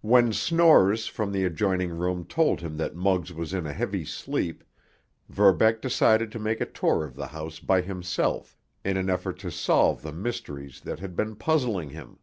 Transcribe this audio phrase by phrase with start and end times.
[0.00, 4.64] When snores from the adjoining room told him that Muggs was in a heavy sleep,
[5.28, 9.50] Verbeck decided to make a tour of the house by himself in an effort to
[9.50, 12.18] solve the mysteries that had been puzzling him.